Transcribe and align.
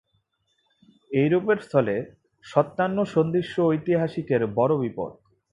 এইরূপ 1.11 1.45
স্থলে 1.61 1.95
সত্যানুসন্ধিৎসু 2.45 3.59
ঐতিহাসিকের 3.67 4.41
বড় 4.57 4.73
বিপদ। 4.77 5.11